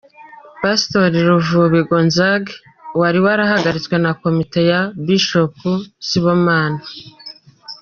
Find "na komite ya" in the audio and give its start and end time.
4.03-4.81